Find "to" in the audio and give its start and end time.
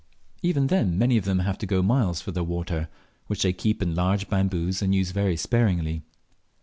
1.59-1.67